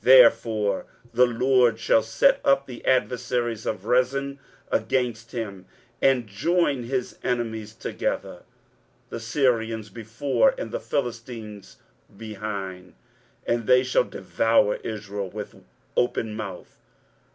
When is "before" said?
9.91-10.55